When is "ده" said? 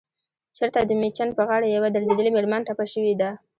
3.21-3.29